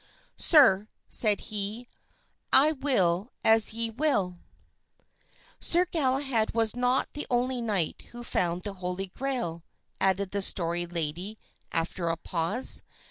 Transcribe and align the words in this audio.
"Sir," 0.39 0.87
said 1.09 1.39
he, 1.41 1.87
"I 2.51 2.71
will 2.71 3.31
as 3.45 3.75
ye 3.75 3.91
will." 3.91 4.39
"Sir 5.59 5.85
Galahad 5.85 6.55
was 6.55 6.75
not 6.75 7.13
the 7.13 7.27
only 7.29 7.61
knight 7.61 8.05
who 8.09 8.23
found 8.23 8.63
the 8.63 8.73
Holy 8.73 9.05
Grail," 9.15 9.61
added 9.99 10.31
the 10.31 10.41
Story 10.41 10.87
Lady 10.87 11.37
after 11.71 12.07
a 12.07 12.17
pause. 12.17 12.81